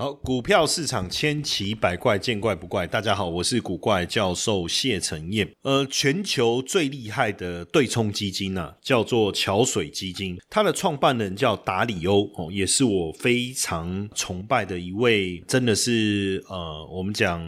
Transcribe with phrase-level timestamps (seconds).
[0.00, 2.86] 好，股票市场千奇百怪，见怪不怪。
[2.86, 5.46] 大家好，我是古怪教授谢承彦。
[5.60, 17.46] 呃，全球最厉害的对冲基金呢，叫做桥水基金，它的创办人叫达里欧哦，也是我非常崇拜的一位，真的是呃，我们讲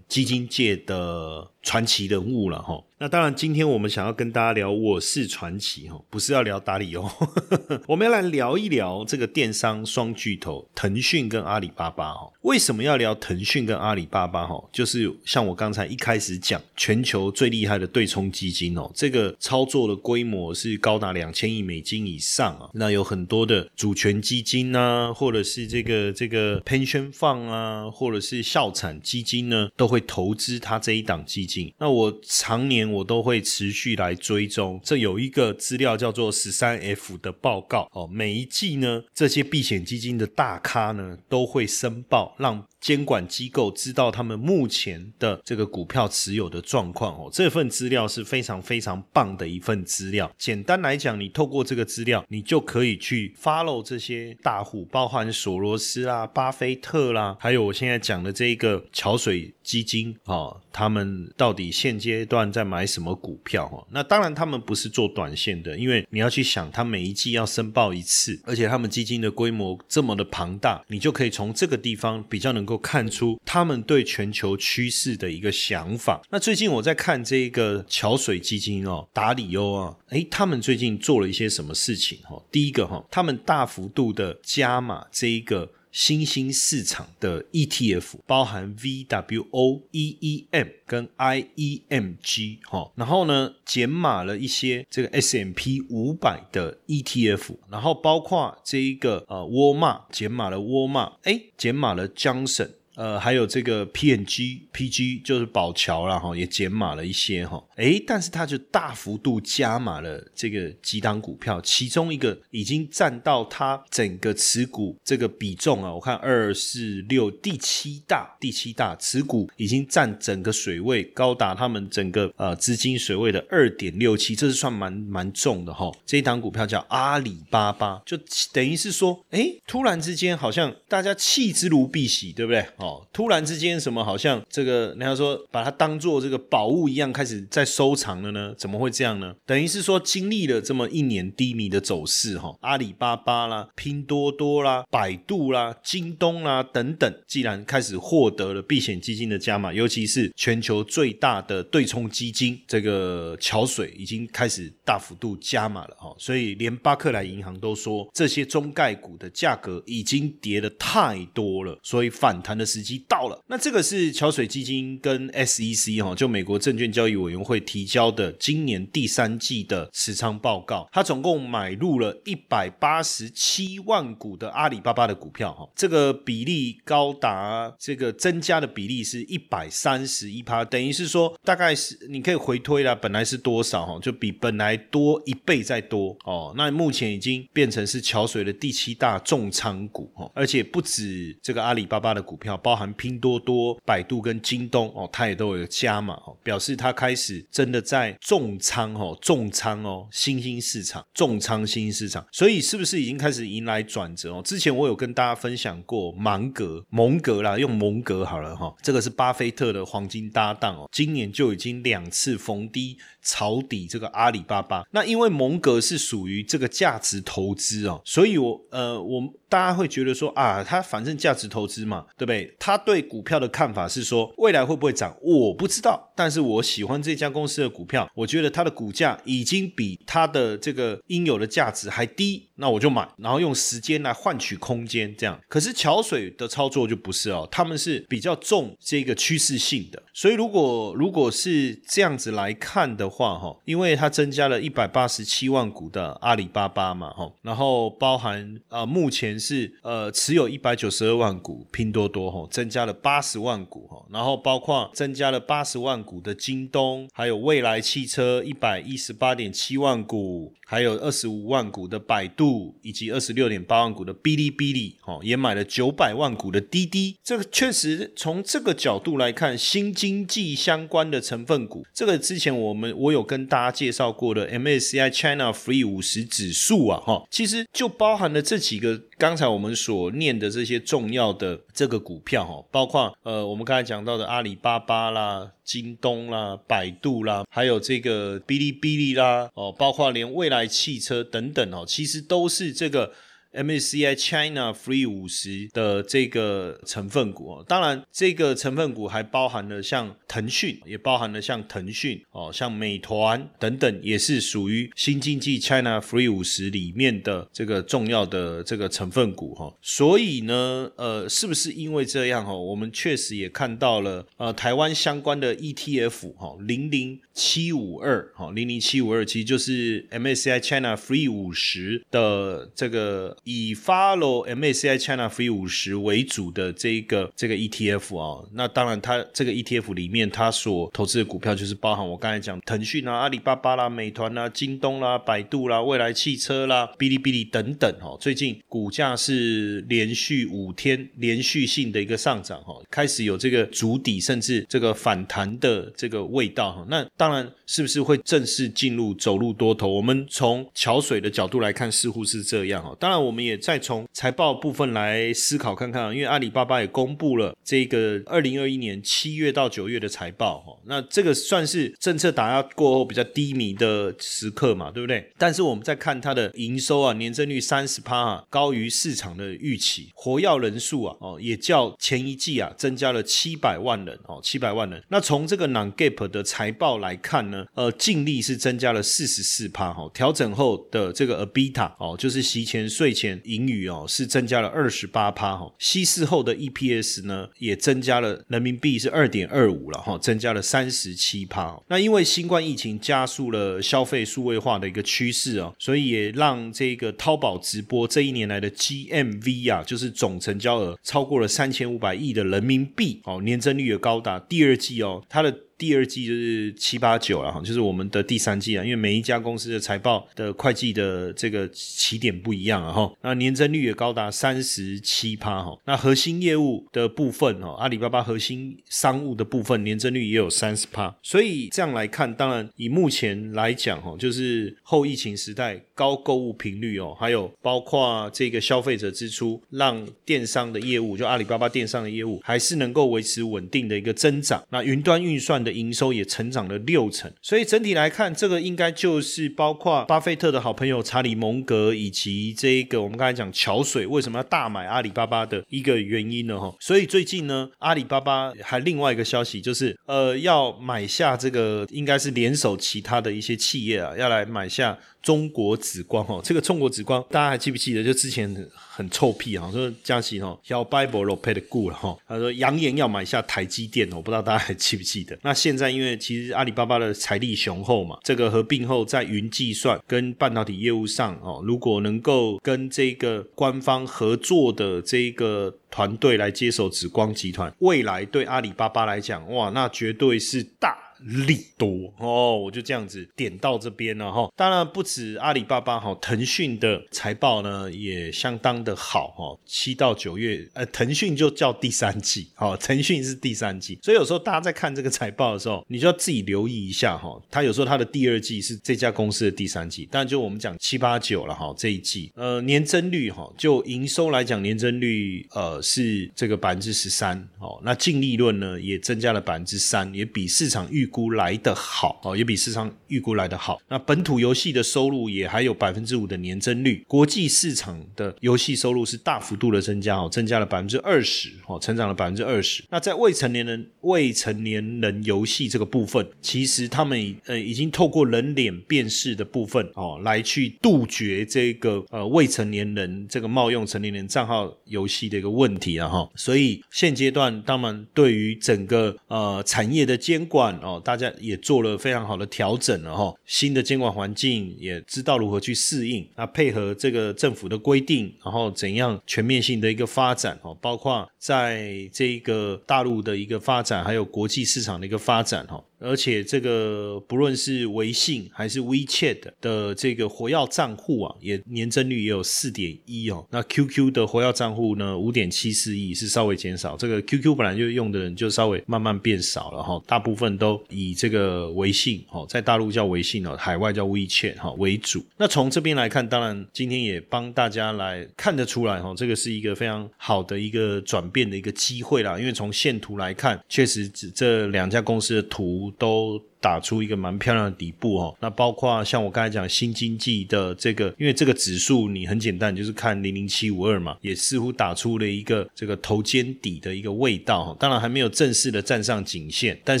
[0.06, 1.53] 基金界的。
[1.64, 7.10] 传奇人物了哈，那当然，今天我们想要跟大家聊我是传奇哈，不是要聊达里欧，
[7.88, 12.30] 我们要来聊一聊这个电商双巨头腾讯跟阿里巴巴哈。
[12.42, 14.62] 为什么要聊腾讯跟阿里巴巴哈？
[14.70, 22.68] 就是像我刚才一开始讲，全球最厉害的对冲基金哦，这个操作的规模是高达两千亿美金以上啊。
[22.74, 31.53] 那有很多的主权基金啊，或者是这个这个 pension fund 啊，或者是校产基金呢，都会投资它这一档基金。
[31.78, 42.66] 那我常年我都会持续来追踪，这有一个资料叫做十三 F 的报告哦，每一季呢，这些避险基金的大咖呢都会申报，让。
[42.84, 50.30] 监管机构知道他们目前的这个股票持有的状况哦，这份资料是非常非常棒的一份资料。
[50.36, 63.82] 简单来讲，你透过这个资料，你就可以去 follow 这些大户，包含索罗斯啦、巴菲特啦，还有我现在讲的这一个桥水基金啊，他们到底现阶段在买什么股票哈？
[63.92, 72.73] 那当然，他们不是做短线的，因为你要去想，他每一季要申报一次，而且他们基金的规模这么的庞大，你就可以从这个地方比较能够。
[72.78, 76.22] 看出他们对全球趋势的一个想法。
[76.30, 82.42] 那最近我在看这个桥水基金哦，达里欧啊，诶，他们最近做了一些什么事情哈？
[82.50, 85.70] 第一个哈，他们大幅度的加码这一个。
[85.94, 102.68] 新兴市场的 ETF 包含 VWO、EEM 跟 IEMG 哈，然后呢减码了一些这个 SMP 五百的 ETF，然后包括这一个呃沃尔玛减码了沃尔玛，哎减码了江省。
[102.96, 107.62] 呃，还有这个 PNG PG 就是宝桥了哈，也减码了一些哈。
[107.76, 125.90] 诶，但是它就大幅度加码了这个几档股票，其中一个已经占到它整个持股这个比重啊，我看二四六第七大，第七大持股已经占整个水位高达他们整个呃资金水位的二点六七，这是算蛮蛮重的哈。
[126.06, 128.16] 这一档股票叫阿里巴巴，就
[128.52, 132.64] 等于是说，诶，突然之间好像大家弃之如敝屣，对不对？
[132.84, 138.54] 哦，突然之间，什么好像这个人家说把它当做这个宝物一样，开始在收藏了呢？
[138.58, 139.34] 怎么会这样呢？
[139.46, 162.73] 等于是说经历了这么一年低迷的走势，哈，阿里巴巴啦、拼多多啦、百度啦、京东啦等等，既然开始获得了避险基金的加码，尤其是全球最大的对冲基金这个桥水已经开始大幅度加码了，哈，所以连巴克莱银行都说这些中概股的价格已经跌的太多了，所以反弹的。
[162.74, 192.60] 时机到了，那这个是桥水基金跟 SEC 哈，就美国证券交易委员会提交的今年第三季的持仓报告，它总共买入了一百八十七万股的阿里巴巴的股票哈，这个比例高达这个增加的比例是一百三十一趴，等于是说大概是你可以回推啦，本来是多少哈，就比本来多一倍再多哦，那目前已经变成是桥水的第七大重仓股哈，而且不止这个阿里巴巴的股票。
[192.64, 204.42] 包含拼多多、百度跟京东哦，它也都有加码哦，表示它开始真的在重仓哦，重仓哦，新兴市场重仓新兴市场，所以是不是已经开始迎来转折哦？
[204.42, 214.82] 之前我有跟大家分享过芒格、蒙格啦，用蒙格好了哈，这个是巴菲特的黄金搭档哦，今年就已经两次逢低抄底这个阿里巴巴。
[214.92, 219.34] 那因为蒙格是属于这个价值投资哦，所以我呃我。
[219.54, 222.52] 大家会觉得说啊，他反正价值投资嘛，对不对？
[222.58, 235.40] 他对股票的看法是说，未来会不会涨，我不知道，但是我喜欢这家公司的股票，我觉得它的股价已经比它的这个应有的价值还低，那我就买，然后用时间来换取空间，这样。
[235.48, 260.54] 可是桥水的操作就不是哦，他们是比较重这个趋势性的，所以如果如果是这样子来看的话，哈，因为它增加了一百八十七万股的阿里巴巴嘛，哈，然后包含呃目前是呃持有一百九十二万股拼多多，哈，增加了八十万股，哈，然后包括增加了八十万股的京东，还有未来汽车一百一十八点七万股。
[260.66, 267.14] 还有二十五万股的百度，以及二十六点八万股的哔哩哔哩，哦，也买了九百万股的滴滴。
[267.22, 278.98] 这个确实从这个角度来看，新经济相关的成分股，这个之前我们我有跟大家介绍过的 MSCI China Free 五十指数啊，哈，其实就包含了这几个。
[279.16, 293.12] 刚才我们所念的这些重要的这个股票哈，包括呃我们刚才讲到的阿里巴巴啦、京东啦、百度啦，还有这个哔哩哔哩啦，哦，包括连未来汽车等等哦，其实都是这个。
[293.54, 309.72] MSCI China Free 五十的这个成分股，当然这个成分股还包含了像腾讯，也包含了像腾讯哦，像美团等等，也是属于新经济 China Free 五十里面的这个重要的这个成分股哈。
[309.80, 323.36] 所以呢，呃，是不是因为这样哈，我们确实也看到了呃台湾相关的 ETF 哈零零七五二哈零零七五二其实就是 MSCI China Free 五十的这个。
[323.44, 338.16] 以 follow MACI China Free 五十为主的这个这个 ETF 啊，那当然它这个 ETF 里面它所投资的股票就是包含我刚才讲腾讯啊、阿里巴巴啦、美团啦、京东啦、百度啦、未来汽车啦、哔哩哔哩等等哈。
[338.18, 346.86] 最近股价是连续五天连续性的一个上涨哈，开始有这个筑底甚至这个反弹的这个味道哈。
[346.88, 349.88] 那当然是不是会正式进入走入多头？
[349.88, 352.96] 我们从桥水的角度来看，似乎是这样哈。
[352.98, 353.33] 当然我。
[353.34, 365.32] 我们也再从财报部分来思考看看，因为阿里巴巴也公布了这个二零二一年七月到九月的财报哈，那这个算是政策打压过后比较低迷的时刻嘛，对不对？
[365.36, 375.02] 但是我们在看它的营收啊，年增率三十趴啊，高于市场的预期，活跃人数啊，哦，也较前一季啊增加了七百万人哦，七百万人。
[375.08, 383.40] 那从这个 Non Gap 的财报来看呢，呃，净利是增加了四十四趴哈，调整后的这个 EBITDA 哦，就是息前税前。
[383.44, 391.78] 盈余哦是增加了二十八趴哈，稀释后的 EPS 呢也增加了人民币是二点二五了哈，增加了三十七趴。
[391.88, 405.54] 那因为新冠疫情加速了消费数位化的一个趋势哦，所以也让这个淘宝直播这一年来的 GMV 啊，就是总成交额超过了三千五百亿的人民币哦，年增率也高达第二季哦，它的。
[405.84, 435.62] 第二季就是七八九了哈，就是我们的第三季啊，因为每一家公司的财报的会计的这个起点不一样啊哈，那年增率也高达三十七趴哈，那核心业务的部分哈，阿里巴巴核心商务的部分年增率也有三十趴，所以这样来看，当然以目前来讲哈，就是后疫情时代高购物频率哦，还有包括这个消费者支出，让电商的业务就阿里巴巴电商的业务还是能够维持稳定的一个增长，那云端运算。
[435.64, 446.58] 的营收也成长了六成，所以整体来看，这个应该就是包括巴菲特的好朋友查理蒙格以及这一个我们刚才讲桥水为什么要大买阿里巴巴的一个原因了？
[446.58, 454.96] 哈，所以最近呢，阿里巴巴还另外一个消息就是，呃，要买下这个应该是联手其他的一些企业啊，要来买下。
[455.24, 458.04] 中国紫光哈，这个中国紫光大家还记不记得？
[458.04, 465.36] 就之前很臭屁哈，说江西哈要 Bible l pay 的股了哈，他说扬言要买下台积电，我不知道大家还记不记得？
[465.42, 480.98] 那现在因为其实阿里巴巴的财力雄厚嘛，这个合并后在云计算跟半导体业务上哦，如果能够跟这个官方合作的这个团队来接手紫光集团，未来对阿里巴巴来讲，哇，那绝对是大。
[481.20, 484.52] 利多哦，我就这样子点到这边了哈。
[484.54, 489.58] 当然不止阿里巴巴哈，腾讯的财报呢也相当的好哈。
[489.64, 493.98] 七到九月，呃，腾讯就叫第三季，哦，腾讯是第三季。
[494.02, 497.40] 所以有时候大家在看这个财报的时候，你就要自己留意一下哈。
[497.50, 507.80] 它有时候它的第二季是这家公司的第三季，但就我们讲七八九了哈，这一季呃年增率哈，就营收来讲年增率呃是这个百分之十三哦。
[507.82, 511.04] 那净利润呢也增加了百分之三，也比市场预。
[511.14, 513.80] 估来的好哦，也比市场预估来的好。
[513.88, 522.82] 那本土游戏的收入也还有百分之五的年增率，国际市场的游戏收入是大幅度的增加哦，增加了百分之二十哦，成长了百分之二十。
[522.90, 536.28] 那在未成年人未成年人游戏这个部分，其实他们呃已经透过人脸辨识的部分哦，来去杜绝这个呃未成年人这个冒用成年人账号游戏的一个问题了哈。
[536.34, 543.34] 所以现阶段当然对于整个呃产业的监管哦，大家也做了非常好的调整了哈。
[543.44, 555.82] 新的监管环境也知道如何去适应，那配合这个政府的规定，然后怎样全面性的一个发展哦，包括在这一个大陆的一个发展，还有国际市场的一个发展哈。
[556.04, 563.46] 而且这个不论是微信还是 WeChat 的这个活跃账户啊，也年增率也有四点一哦。
[563.50, 566.96] 那 QQ 的活跃账户呢，五点七四亿是稍微减少。
[566.96, 575.24] 这个 QQ 本来就用的人就稍微慢慢变少了哈，大部分都以这个微信哦，在大陆叫微信哦，海外叫 WeChat 哈为主。
[575.38, 582.38] 那从这边来看，当然今天也帮大家来看得出来哈，这个是一个非常好的一个转变的一个机会啦。
[582.38, 585.93] 因为从线图来看，确实这两家公司的图。
[585.98, 600.00] 都打出一个蛮漂亮的底部哦，那包括像我刚才讲新经济的这个，因为这个指数你很简单，就是看零零七五二嘛，也似乎打出了一个这个头肩底的一个味道，当然还没有正式的站上颈线，但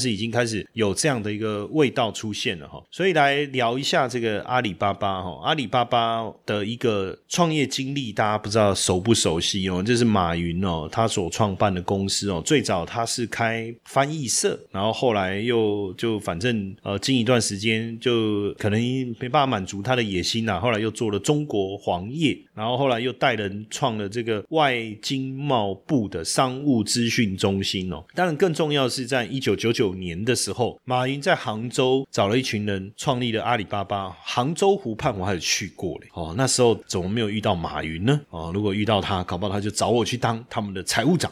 [0.00, 2.82] 是已经开始有这样的一个味道出现了哈。
[2.90, 9.82] 所以来聊一下这个阿里巴巴哈，阿里巴巴的一个创业经历，大家不知道熟不熟悉哦？
[9.84, 16.53] 这是马云哦，他所创办的公司哦，最早他是开翻译社，然后后来又就反正。
[16.82, 18.80] 呃，近一段时间就可能
[19.20, 28.04] 没办法满足他的野心呐，后来又做了中国黄页，然后后来又带人创了这个外经贸部的商务资讯中心哦。
[28.14, 34.10] 当然，更重要是在一九九九年的时候，马云在杭州找了一群人创立了阿里巴巴。
[34.22, 38.20] 杭州湖畔我还有去过嘞，哦，那时候怎么没有遇到马云呢？
[38.30, 41.30] 哦，如果遇到他，搞不好他就找我去当他们的财务长。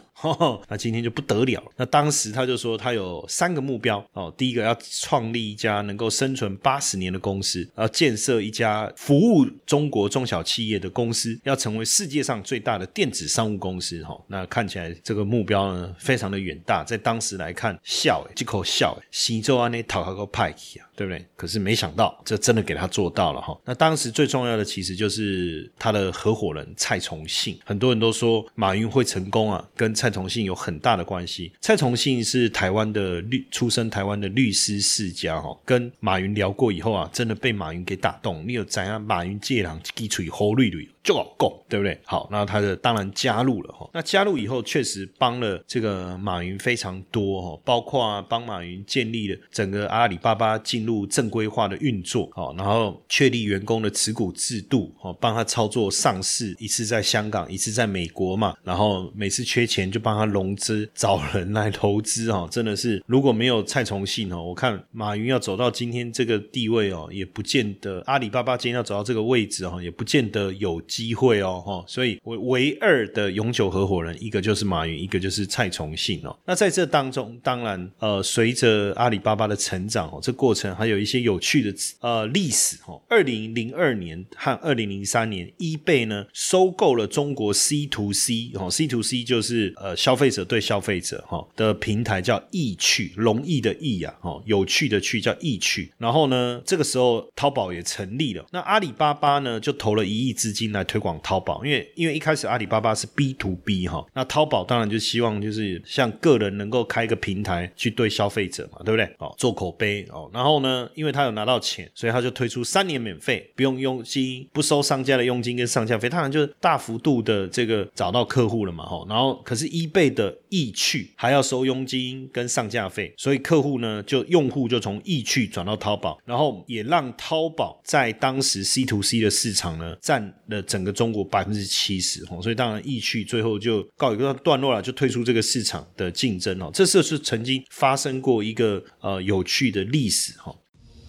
[0.69, 1.63] 那今天就不得了。
[1.77, 4.33] 那当时他就说，他有三个目标哦。
[4.37, 14.03] 第一个要创立一家能够生存八十年的公司，要建设一家服务中国中小企业的公司，要成为世界上最大的电子商务公司。
[14.05, 16.85] 哈，那看起来这个目标呢，非常的远大。
[16.85, 20.89] 在当时来看，笑哎，这口笑，西周安那讨好个派系啊。
[20.95, 21.27] 对不对？
[21.35, 23.59] 可是没想到，这真的给他做到了哈。
[23.65, 27.59] 那当时最重要的，其实就是他的合伙人蔡崇信。
[27.65, 31.51] 很多人都说马云会成功啊，跟蔡蔡崇信有很大的关系。
[31.59, 35.59] 蔡崇信是台湾的律，出身台湾的律师世家哈。
[35.65, 38.45] 跟马云聊过以后啊，真的被马云给打动。
[38.47, 39.01] 你有怎样？
[39.01, 40.87] 马云借人一嘴好绿绿。
[41.03, 41.99] 就好够，对不对？
[42.05, 43.91] 好，那他的当然加入了哈。
[43.93, 70.81] 那加入以后，确实帮了这个马云非常多哈，包括帮马云建立了整个阿里巴巴进入正规化的运作，哦，然后确立员工的持股制度，哦，帮他操作上市，一次在香港，一次在美国嘛，然后每次缺钱就帮他融资，找人来投资，哈，真的是如果没有蔡崇信哦，我看马云要走到今天这个地位哦，也不见得阿里巴巴今天要走到这个位置哦，也不见得有。
[70.93, 76.39] 机会哦，哈，所以唯唯二的永久合伙人，一个就是马云，一个就是蔡崇信哦。
[76.45, 83.01] 那在这当中，当然，呃，随着阿里巴巴的成长哦，这过程还有一些有趣的呃历史哦。
[83.09, 95.91] 二零零二年和二零零三年，eBay 呢收购了中国 C to C 哦，C to C 就是呃消费者对消费者哈的平台叫易趣，容易的易啊，哦，有趣的趣叫易趣。
[95.97, 100.82] 然后呢，这个时候淘宝也成立了，那阿里巴巴呢就投了一亿资金来。
[100.85, 109.05] 推广淘宝，因为因为一开始阿里巴巴是 B to B 哈，那淘宝当然就希望就是像个人能够开一个平台去对消费者嘛，对不对？
[109.19, 119.05] 哦，做口碑哦，然后呢，因为他有拿到钱，所以他就推出三年免费，不用佣金，不收商家的佣金跟上架费，当然就是大幅度的这个找到客户了嘛，哈。
[119.09, 130.63] 然后可是 eBay 的易趣还要收佣金跟上架费，所以客户呢就用户就从易趣转到淘宝，然后也让淘宝在当时 C to C 的市场呢占了。
[130.63, 136.71] 整个中国百分之七十哦，所以当然易趣最后就告一个段落了，就退出这个市场的竞争哦。
[136.73, 140.55] 这是是曾经发生过一个呃有趣的历史哈。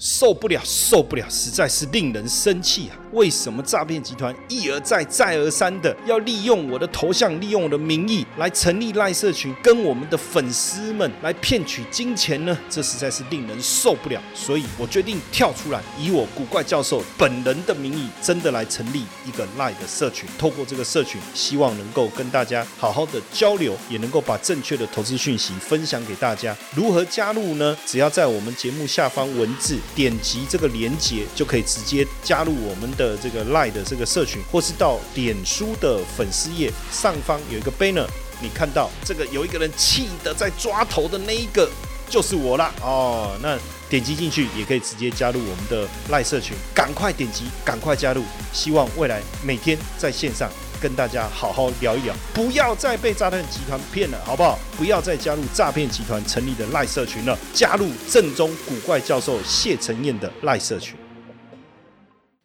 [0.04, 2.98] 受不了，受不了，实在是令人生气啊！
[3.14, 12.58] 为什么诈骗集团一而再、再而三的要利用我的头像、利用我的名义来成立赖社群，跟我们的粉丝们来骗取金钱呢？
[12.70, 14.22] 这实在是令人受不了。
[14.36, 20.28] 所以我决定跳出来，以我古怪教授本人的名义，真的来成立一个赖的社群。
[20.38, 26.54] 透过这个社群，希望能够跟大家好好的交流，也能够把正确的投资讯息分享给大家。
[26.76, 27.78] 如何加入呢？
[27.86, 29.78] 只要在我们节目下方文字。
[29.96, 38.08] 点击这个连接就可以直接加入我们的这个 Line 的这个社群，或是到点书的粉丝页上方有一个 banner，
[38.42, 41.70] 你看到这个有一个人气的在抓头的那一个
[42.10, 43.38] 就是我啦哦。
[43.42, 43.58] 那
[43.90, 48.24] 点击进去也可以直接加入我们的 Line 社群，赶快点击，赶快加入。
[48.52, 50.50] 希望未来每天在线上。
[50.84, 54.60] 跟大家好好聊一聊，不要再被诈骗集团骗了，好不好？
[54.78, 60.98] 不要再加入诈骗集团成立的赖社群了，加入正宗古怪教授谢承彦的赖社群。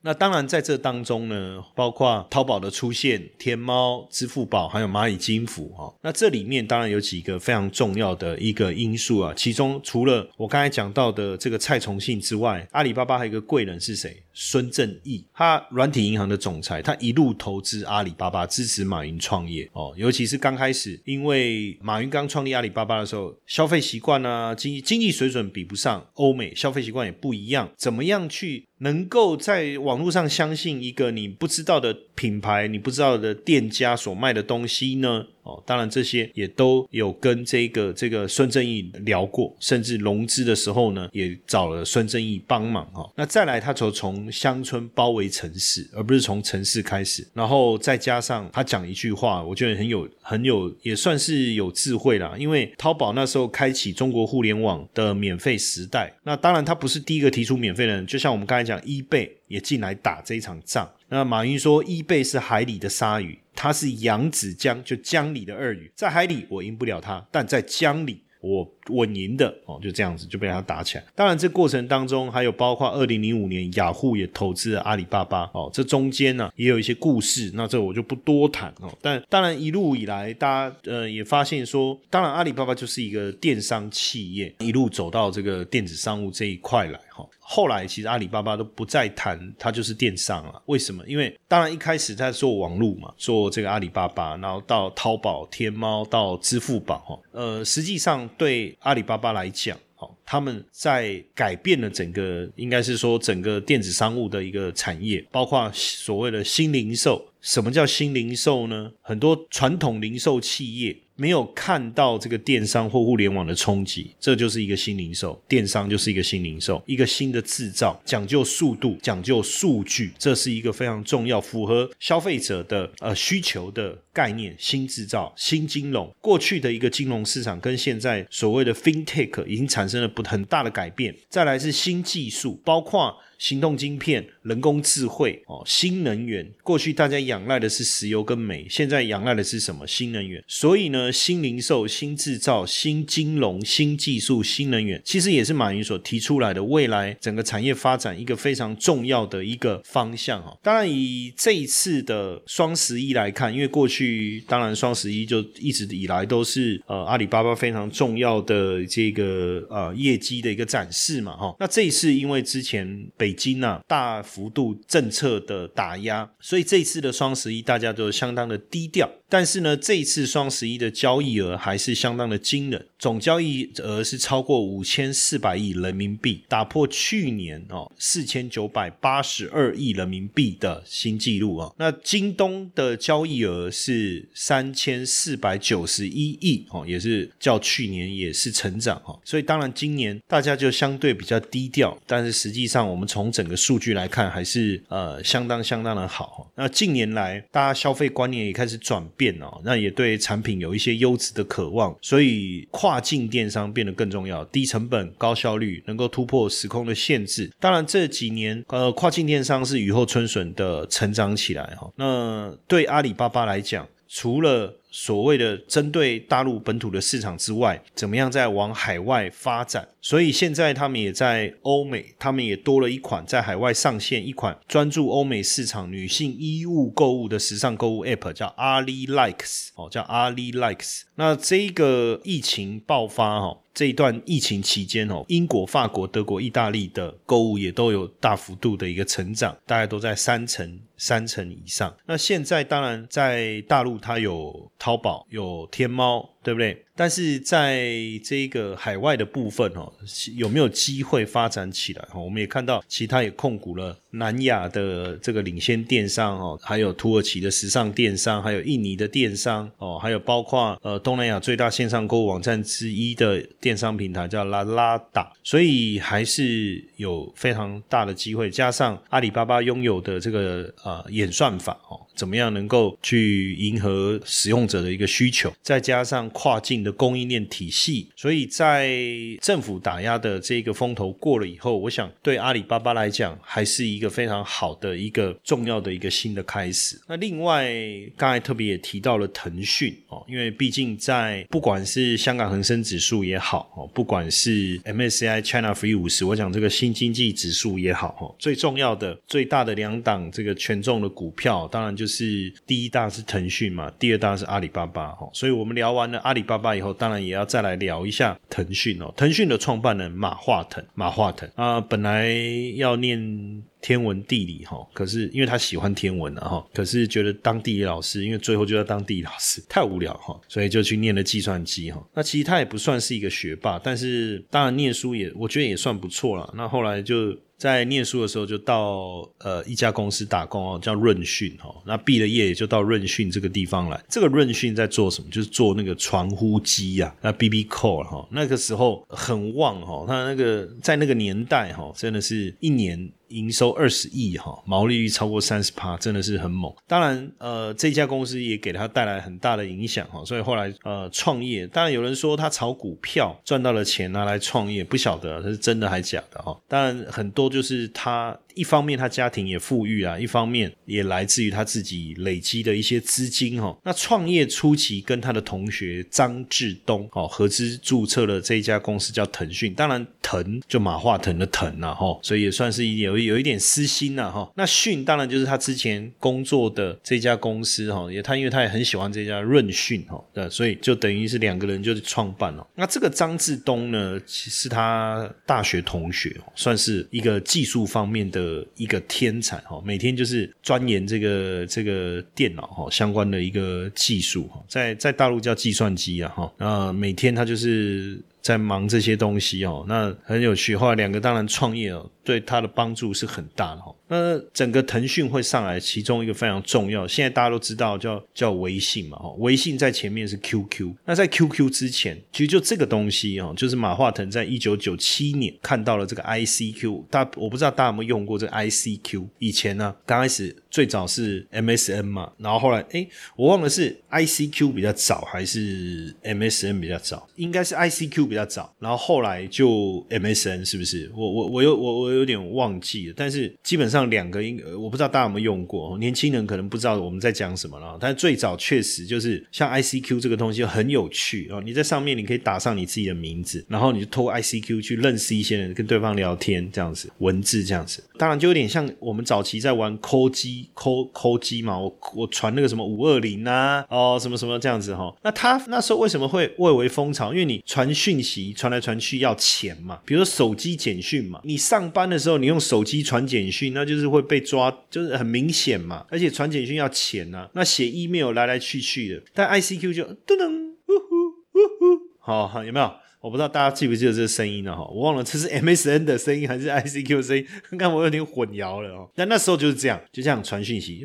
[0.00, 5.92] 那当然，在这当中呢，包括淘宝的出现、天猫、支付宝，还有蚂蚁金服哈。
[6.00, 9.35] 那这里面当然有几个非常重要的一个因素啊。
[9.37, 14.16] 其中除了我刚才讲到的这个蔡崇信之外，阿里巴巴还有一个贵人是谁？
[14.40, 19.92] 孙正义，他软体银行的总裁，他一路投资阿里巴巴，支持马云创业哦。
[19.97, 28.64] 尤其是刚开始，因为马云刚创立阿里巴巴的时候，消费习惯啊，经经济水准比不上欧美，消费习惯也不一样，怎么样去？
[28.80, 35.26] 能够在网络上相信一个你不知道的品牌、你不知道的店家所卖的东西呢？
[35.49, 43.11] 哦，当然这些也都有跟这个这个孙正义聊过，甚至融资的时候呢，也找了孙正义帮忙哈。
[43.17, 52.35] 那再来，他从从乡村包围城市，而不是从城市开始，然后再加上他讲一句话，我觉得很有很有，也算是有智慧啦。
[52.38, 60.88] 因为淘宝那时候开启中国互联网的免费时代，那当然他不是第一个提出免费的人，就像我们刚才讲，一倍也进来打这一场仗。
[61.08, 63.38] 那马云说，一贝是海里的鲨鱼。
[63.60, 71.04] 它是扬子江，就江里的鳄鱼，在海里我赢不了它，但在江里我稳赢的哦，就这样子就被他打起来。
[71.16, 78.96] 当然，这过程当中还有包括二零零五年雅虎也投资了阿里巴巴哦，这中间呢也有一些故事，那这我就不多谈哦。
[79.02, 87.00] 但当然一路以来，大家呃也发现说，当然阿里巴巴就是一个电商企业，一路走到这个电子商务这一块来
[87.38, 91.02] 后来其实阿里巴巴都不再谈它就是电商了，为什么？
[91.06, 107.25] 因为当然一开始在做网络嘛，做这个阿里巴巴，然后到淘宝、天猫到支付宝哈，呃，实际上对阿里巴巴来讲，好，他们在改变了整个，应该是说整个电子商务的一个产业，包括所谓的新零售。
[107.40, 108.90] 什么叫新零售呢？
[109.00, 110.97] 很多传统零售企业。
[111.21, 124.54] 没有看到这个电商或互联网的冲击，这就是一个新零售，电商就是一个新零售，一个新的制造，讲究速度，讲究数据，这是一个非常重要、符合消费者的呃需求的概念。
[124.57, 131.13] 新制造、新金融，过去的一个金融市场跟现在所谓的 FinTech 已经产生了不很大的改变。
[131.28, 133.17] 再来是新技术，包括。
[133.38, 136.46] 行动晶片、人工智慧哦，新能源。
[136.62, 139.86] 过去大家仰赖的是石油跟煤，现在仰赖的是什么？
[139.86, 140.42] 新能源。
[140.46, 150.58] 所以呢，新零售、新制造、新金融、新技术、新能源，其实也是马云所提出来的未来整个产业发展一个非常重要的一个方向哈。
[150.62, 161.54] 当然，以这一次的双十一来看，因为过去当然双十一就一直以来都是呃阿里巴巴非常重要的这个呃业绩的一个展示嘛哈。
[161.60, 169.06] 那这一次因为之前北北京啊，大幅度政策的打压，所以这次的双十一大家都相当的低调。
[169.30, 181.71] 但是呢，这一次双十一的交易额还是相当的惊人，总交易额是超过五千四百亿人民币，打破去年哦四千九百八十二亿人民币的新纪录啊。
[181.76, 189.19] 那京东的交易额是三千四百九十一亿哦，也是较去年也是成长哈。
[189.25, 196.50] 所以当然今年大家就相对比较低调，但是实际上我们从整个数据来看，还是呃相当相当的好。
[196.56, 199.06] 那近年来大家消费观念也开始转。
[199.19, 207.50] 变哦，那也对产品有一些优质的渴望，所以跨境电商变得更重要，低成本、高效率，能够突破时空的限制。
[207.59, 211.91] 当然这几年，呃，跨境电商是雨后春笋的成长起来哈。
[211.97, 219.88] 那对阿里巴巴来讲，除了所谓的针对大陆本土的市场之外，怎么样在往海外发展？
[220.00, 231.02] 所以现在他们也在欧美，他们也多了一款在海外上线一款专注欧美市场女性衣物购物的时尚购物 App，叫 Ali Likes 哦，叫 Ali Likes。
[231.16, 233.58] 那这个疫情爆发哈。
[233.78, 241.97] 这一段疫情期间哦，英国、法国、德国、意大利的购物也都有大幅度的一个成长，大概都在三成、三成以上。
[242.04, 246.84] 那现在当然在大陆，它有淘宝、有天猫，对不对？
[246.99, 249.93] 但是在这个海外的部分哦，
[250.34, 252.02] 有没有机会发展起来？
[252.11, 268.50] 哈，我们也看到其他也控股了南亚的这个领先电商哦，还有土耳其的时尚电商，还有印尼的电商哦，还有包括呃东南亚最大线上购物网站之一的电商平台叫拉拉达，所以还是有非常大的机会。
[268.50, 275.52] 加上阿里巴巴拥有的这个呃演算法哦，怎么样能够去迎合使用者的一个需求？
[275.63, 276.87] 再加上跨境。
[276.92, 278.98] 供应链体系，所以在
[279.40, 287.00] 政府打压的这个风头过了以后，我想对阿里巴巴来讲，还是一个非常好的一个重要的一个新的开始。
[287.08, 287.68] 那另外，
[288.16, 305.28] 刚才特别也提到了腾讯哦，因为毕竟在不管是香港恒生指数也好哦，不管是 MSCI China Free 五十，我讲这个新经济指数也好哦，最重要的、最大的两档这个权重的股票，当然就是第一大是腾讯嘛，第二大是阿里巴巴哈。
[305.32, 306.68] 所以我们聊完了阿里巴巴。
[306.78, 312.32] 以后当然也要再来聊一下腾讯哦，腾讯的创办人马化腾，马化腾啊，本来
[312.76, 322.02] 要念天文地理哈，可是因为他喜欢天文了哈，可是觉得当地理老师，因为最后就要当地理老师太无聊哈，所以就去念了计算机哈。
[322.14, 326.54] 那其实他也不算是一个学霸，但是当然念书也我觉得也算不错了。
[326.56, 327.36] 那后来就。
[327.58, 331.75] 在念书的时候，就到呃一家公司打工哦，叫润讯哦。
[331.84, 334.00] 那毕了业也就到润讯这个地方来。
[334.08, 335.28] 这个润讯在做什么？
[335.28, 338.26] 就是做那个传呼机啊，那 B B Call 哈。
[338.30, 343.10] 那个时候很旺哈，它那个在那个年代哈，真的是一年。
[343.28, 346.73] 营收二十亿哈，毛利率超过三十趴，真的是很猛。
[346.86, 351.67] 当然，呃，这家公司也给他带来很大的影响哈，所以后来呃创业。
[351.67, 356.58] 当然有人说他炒股票赚到了钱拿来创业，不晓得他是真的还假的哈。
[356.67, 358.36] 当然很多就是他。
[358.58, 363.78] 一方面他家庭也富裕啊，一方面也来自于他自己累积的一些资金哈。
[363.84, 374.50] 那创业初期跟他的同学张志东哦合资注册了这一家公司叫腾讯，当然腾就马化腾的腾呐哈，所以也算是有有一点私心呐哈。
[374.56, 382.66] 那讯当然就是他之前工作的这家公司哈，也他因为他也很喜欢这家润讯哈，对，所以就等于是两个人就创办了。
[382.75, 388.48] 那这个张志东呢，其实他大学同学，算是一个技术方面的。
[388.76, 400.75] 一个天才哈，每天就是钻研这个这个电脑哈相关的一个技术哈，在在大陆叫计算机啊哈，那每天他就是在忙这些东西哦，那很有趣。
[400.75, 403.95] 后来两个当然创业哦，对他的帮助是很大的哈。
[404.11, 410.95] 那整个腾讯会上来，其中一个非常重要，现在大家都知道叫叫微信嘛，哈，微信在前面是 QQ。
[411.04, 419.26] 那在 QQ 之前，其实就这个东西哦，就是马化腾在一九九七年看到了这个 ICQ，大我不知道大家有没有用过这个 ICQ。
[419.39, 423.06] 以前呢，刚开始最早是 MSN 嘛，然后后来哎，
[423.37, 431.10] 我忘了是 ICQ 比较早还是 MSN 比较早，应该是 ICQ 比较较早，然后后来就 MSN 是不是？
[431.14, 433.98] 我我我有我我有点忘记了，但是基本上。
[434.08, 437.98] 两个应我不知道大家有没有用过，年轻人可能不知道我们在讲什么了。
[438.00, 448.02] 但是最早确实就是像 ICQ 这个东西很有趣哦，你在上面你可以打上你自己的名字，然后你就透过 ICQ 去认识一些人，跟对方聊天这样子，文字这样子。
[448.16, 455.14] 当然就有点像我们早期在玩抠机抠抠机嘛，我我传那个什么五二零啊，哦什么什么这样子哈。
[455.22, 457.32] 那他那时候为什么会蔚为风潮？
[457.32, 466.04] 因为你传讯息传来传去要钱嘛，比如说手机简讯嘛，你上班的时候你用手机传简讯，那就是会被抓，就是很明显嘛。
[466.10, 469.23] 而且传简讯要钱呐，那写 email 来来去去的。
[469.34, 471.17] 但 ICQ 就噔噔呜呼
[471.58, 472.91] 呜呼，好，有没有？
[473.21, 479.10] 我不知道大家记不记得这个声音了哈，我忘了这是 MSN 的声音还是 ICQ 的声音，刚刚我有点混淆了哦。
[479.17, 481.04] 但那时候就是这样，就这样传讯息，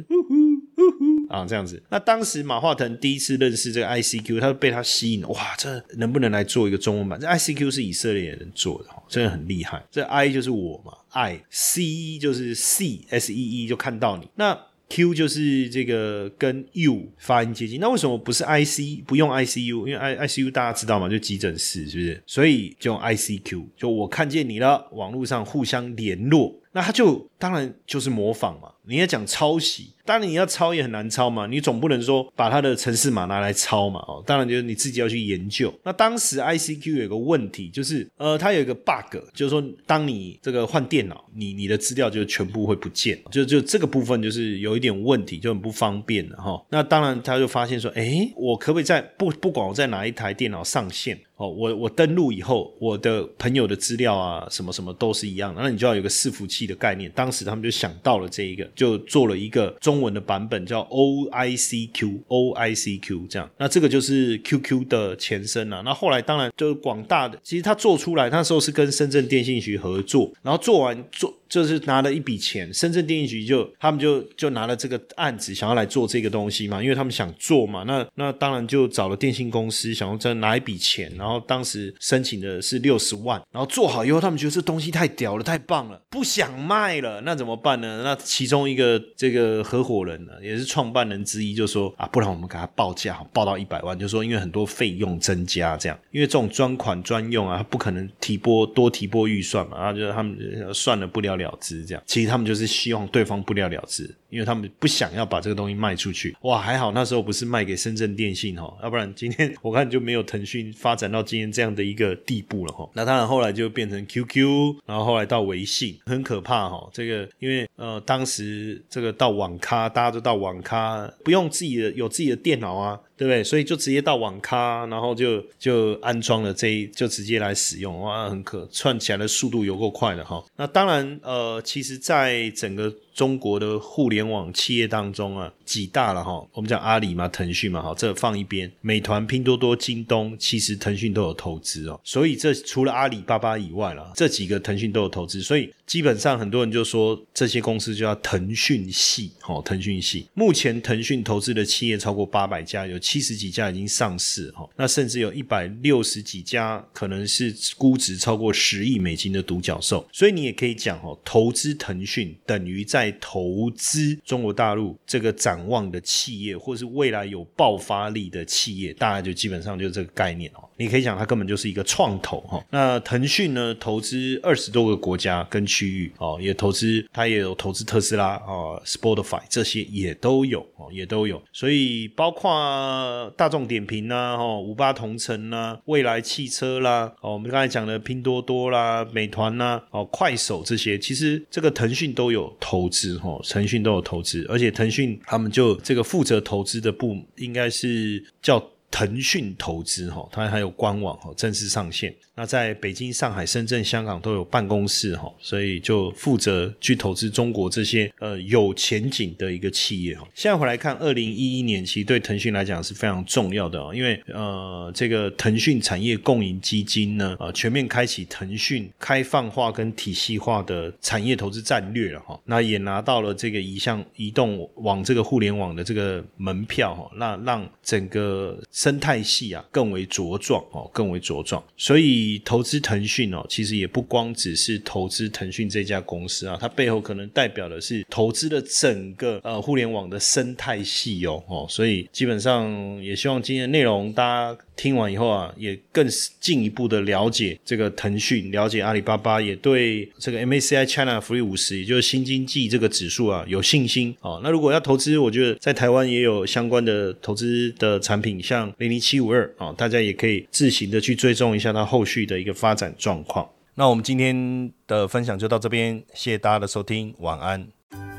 [1.33, 1.81] 啊，这样子。
[1.89, 7.19] 那当时马化腾第一次认识这个 ICQ，他被他吸引了，哇，这能不能来做一个中文版？
[7.19, 9.83] 这 ICQ 是以色列人做的，真的很厉害。
[9.89, 10.93] 这 I 就是我嘛。
[11.09, 19.45] I C 就是 C S E E 就看到你，那 Q 就是这个跟 U 发音接近，那为什么不是 I C 不用 I
[19.45, 19.87] C U？
[19.87, 22.23] 因为 I I C U 大家知道嘛，就急诊室是不是？
[22.27, 28.69] 所以就用 I C Q，就我看见你了，网络上互相联络，那他就当然就是模仿嘛。
[28.87, 29.93] 你要讲抄袭。
[30.05, 35.73] 当然你要抄也很难抄嘛，你总不能说把它的城市码拿来抄嘛，哦，当然就是你自己要去研究。
[35.81, 46.61] 那当时 ICQ 有个问题，就是呃，它有一个 bug，就是说当你这个换电脑，你你的资料就全部会不见，就就这个部分就是有一点问题，就很不方便的哈。
[46.69, 51.17] 那当然他就发现说，哎，我可不可以在不不管我在哪一台电脑上线？
[51.35, 55.61] 哦，我我登录以后，我的朋友的资料啊，什么什么都是一样的。
[55.63, 57.11] 那你就要有个伺服器的概念。
[57.15, 63.49] 当时他们就想到了这一个，就做了一个中文的版本，叫 OICQ，OICQ 这样。
[63.57, 65.81] 那这个就是 QQ 的前身了。
[65.83, 71.33] 那后来当然就是广大的，其实他做出来那时候是跟深圳电信局合作，然后做完做。
[71.53, 88.01] 就是拿了一笔钱，深圳电信局就他们就就拿了这个案子，想要来做这个东西嘛，因为他们想做嘛，那那当然就找了电信公司，想要再拿一笔钱，然后当时申请的是六十万，然后做好以后，他们觉得这东西太屌了，太棒了，不想卖了，那怎么办呢？
[88.03, 100.35] 那其中一个这个合伙人呢，也是创办人之一，就说啊，不然我们给他报价，报到一百万，就说因为很多费用增加，这样，因为这种专款专用啊，他不可能提拨多提拨预算嘛，然后就是他们
[100.73, 101.42] 算了不了了。
[101.43, 106.35] 了之这样，其实他们就是希望对方不了了之，因为他们不想要把这个东西卖出去。
[106.41, 112.89] 哇，还好那时候不是卖给深圳电信哈，要不然今天 我看就没有腾讯发展到今天这样的一个地步了哈。
[112.93, 116.89] 那当然后来就变成 QQ，然后后来到微信，很可怕哈。
[116.91, 122.99] 这个因为呃当时这个到网咖，大家都到网咖，不用自己的有自己的电脑啊。
[123.15, 123.43] 对不对？
[123.43, 130.43] 所以就直接到网咖，然后就就安装了这一，就直接来使用，哇，很可串起来的速度有够快的哈。
[130.57, 132.91] 那当然，呃，其实，在整个。
[133.13, 136.45] 中国的互联网企业当中啊，几大了哈。
[136.53, 138.71] 我们讲阿里嘛，腾讯嘛，哈，这放一边。
[138.81, 141.99] 美团、拼多多、京东，其实腾讯都有投资哦。
[142.03, 145.41] 所以这除了阿里巴巴以外了，这几个腾讯都有投资。
[145.41, 150.27] 所以基本上很多人就说这些公司叫腾讯系，哈，腾讯系。
[150.33, 154.67] 目前腾讯投资的企业超过八百家，有七十几家已经上市，哈。
[154.75, 160.07] 那甚至有一百六十几家可能是估值超过十亿美金的独角兽。
[160.11, 170.63] 所以你也可以讲哦，投资腾讯等于在投资中国大陆这个展望的企业，或是未来有爆发力的企业，大概就基本上就是这个概念哦。
[170.77, 172.63] 你可以讲它根本就是一个创投哈。
[172.69, 181.41] 那腾讯呢，投资二十多个国家跟区域哦，也投资它也有投资特斯拉啊，Spotify 这些也都有哦，也都有。
[181.51, 192.93] 所以包括大众点评呐，哈，五八同城呐，未来汽车啦，哦，我们刚才讲的拼多多啦，美团呐，哦，快手这些，其实这个腾讯都有投。
[192.93, 202.13] 资哈，腾讯都有投资，而且腾讯他们就这个负责投资的部，应该是叫腾讯投资哈，它还有官网哈，正式上线。
[202.35, 210.27] 那在北京、上海、深圳、香港都有办公室哈，所以就负责去投资中国这些呃有前景的一个企业哈。
[210.35, 222.39] 现在回来看，二零一一年其实对腾讯来讲是非常重要的哦，因为呃这个腾讯产业共赢基金呢呃全面开启腾讯开放化跟体系化的产业投资战略了哈。
[222.45, 232.41] 那也拿到了这个移向移动往这个互联网的这个门票哈，那让整个生态系啊更为茁壮哦，更为茁壮，所以。
[232.45, 246.05] 投资腾讯哦，其实也不光只是投资腾讯这家公司啊，它背后可能代表的是投资了整个呃互联网的生态系哦哦，所以基本上也希望今天的内容大家听完以后啊，也更
[246.39, 254.41] 进一步的了解这个腾讯，了解阿里巴巴，也对这个 MACI China 福利五十，也就是新经济这个指数啊有信心哦。
[254.43, 262.23] 那如果要投资，我觉得在台湾也有相关的投资的产品，像零零七五二啊，大家也可以自行的去追踪一下它后续。
[262.25, 263.47] 的一个发展状况。
[263.75, 267.67] 那我们今天的分享就到这边，谢谢大家的收听，晚安。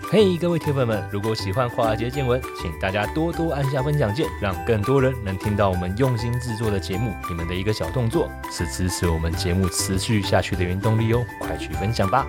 [0.03, 7.13] 嘿，各位铁粉们，如果喜欢华尔街见闻，请大家多多按下分享键，让更多人能听到我们用心制作的节目。
[7.29, 12.27] 你们的一个小动作，是支持我们节目持续下去的原动力哦，快去分享吧。